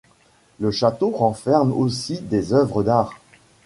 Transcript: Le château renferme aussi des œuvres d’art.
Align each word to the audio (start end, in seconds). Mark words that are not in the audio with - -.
Le 0.59 0.71
château 0.71 1.11
renferme 1.11 1.71
aussi 1.73 2.21
des 2.21 2.53
œuvres 2.53 2.81
d’art. 2.81 3.13